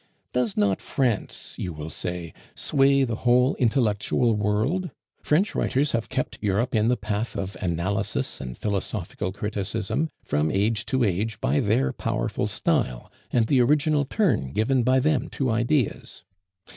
[0.33, 4.89] 'Does not France,' you will say, 'sway the whole intellectual world?
[5.21, 10.87] French writers have kept Europe in the path of analysis and philosophical criticism from age
[10.87, 16.23] to age by their powerful style and the original turn given by them to ideas.